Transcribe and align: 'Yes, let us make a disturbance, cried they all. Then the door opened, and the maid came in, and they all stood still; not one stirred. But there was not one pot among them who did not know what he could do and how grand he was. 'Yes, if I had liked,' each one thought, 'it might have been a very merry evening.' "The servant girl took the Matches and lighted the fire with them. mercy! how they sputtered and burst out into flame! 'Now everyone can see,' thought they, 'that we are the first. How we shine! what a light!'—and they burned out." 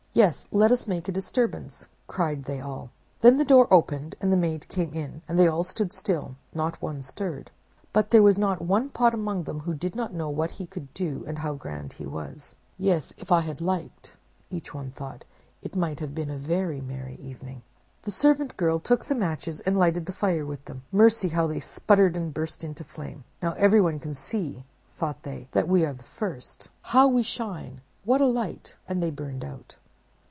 'Yes, 0.13 0.45
let 0.51 0.73
us 0.73 0.87
make 0.89 1.07
a 1.07 1.11
disturbance, 1.13 1.87
cried 2.07 2.43
they 2.43 2.59
all. 2.59 2.89
Then 3.21 3.37
the 3.37 3.45
door 3.45 3.73
opened, 3.73 4.15
and 4.19 4.29
the 4.29 4.35
maid 4.35 4.67
came 4.67 4.93
in, 4.93 5.21
and 5.25 5.39
they 5.39 5.47
all 5.47 5.63
stood 5.63 5.93
still; 5.93 6.35
not 6.53 6.81
one 6.81 7.01
stirred. 7.01 7.49
But 7.93 8.11
there 8.11 8.21
was 8.21 8.37
not 8.37 8.61
one 8.61 8.89
pot 8.89 9.13
among 9.13 9.43
them 9.43 9.61
who 9.61 9.73
did 9.73 9.95
not 9.95 10.13
know 10.13 10.29
what 10.29 10.51
he 10.59 10.67
could 10.67 10.93
do 10.93 11.23
and 11.25 11.39
how 11.39 11.53
grand 11.53 11.93
he 11.93 12.05
was. 12.05 12.55
'Yes, 12.77 13.13
if 13.17 13.31
I 13.31 13.39
had 13.39 13.61
liked,' 13.61 14.17
each 14.49 14.73
one 14.73 14.91
thought, 14.91 15.23
'it 15.61 15.77
might 15.77 16.01
have 16.01 16.13
been 16.13 16.29
a 16.29 16.35
very 16.37 16.81
merry 16.81 17.15
evening.' 17.15 17.61
"The 18.01 18.11
servant 18.11 18.57
girl 18.57 18.79
took 18.81 19.05
the 19.05 19.15
Matches 19.15 19.61
and 19.61 19.79
lighted 19.79 20.07
the 20.07 20.11
fire 20.11 20.45
with 20.45 20.65
them. 20.65 20.83
mercy! 20.91 21.29
how 21.29 21.47
they 21.47 21.61
sputtered 21.61 22.17
and 22.17 22.33
burst 22.33 22.65
out 22.65 22.67
into 22.67 22.83
flame! 22.83 23.23
'Now 23.41 23.53
everyone 23.53 23.97
can 23.97 24.13
see,' 24.13 24.65
thought 24.93 25.23
they, 25.23 25.47
'that 25.53 25.69
we 25.69 25.85
are 25.85 25.93
the 25.93 26.03
first. 26.03 26.67
How 26.81 27.07
we 27.07 27.23
shine! 27.23 27.79
what 28.03 28.19
a 28.19 28.25
light!'—and 28.25 29.01
they 29.01 29.09
burned 29.09 29.45
out." 29.45 29.77